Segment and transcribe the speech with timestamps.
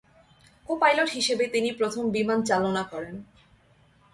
[0.69, 3.15] Co-pilot হিসেবে তিনি প্রথম বিমান চালনা করেন।